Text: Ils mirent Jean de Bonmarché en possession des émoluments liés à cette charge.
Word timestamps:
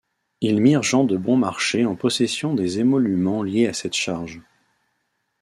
Ils 0.41 0.59
mirent 0.59 0.81
Jean 0.81 1.03
de 1.03 1.15
Bonmarché 1.15 1.85
en 1.85 1.95
possession 1.95 2.55
des 2.55 2.79
émoluments 2.79 3.43
liés 3.43 3.67
à 3.67 3.73
cette 3.73 3.93
charge. 3.93 4.41